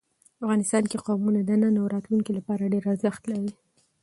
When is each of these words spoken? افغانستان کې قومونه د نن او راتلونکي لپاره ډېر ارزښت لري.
افغانستان 0.43 0.83
کې 0.91 1.03
قومونه 1.07 1.39
د 1.43 1.51
نن 1.61 1.73
او 1.81 1.85
راتلونکي 1.93 2.31
لپاره 2.37 2.71
ډېر 2.73 2.83
ارزښت 2.91 3.23
لري. 3.31 3.51